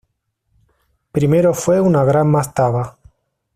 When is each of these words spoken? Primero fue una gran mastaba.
Primero 1.11 1.53
fue 1.53 1.79
una 1.79 2.03
gran 2.03 2.27
mastaba. 2.27 2.97